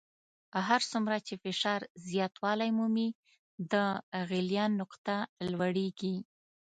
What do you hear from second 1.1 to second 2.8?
چې فشار زیاتوالی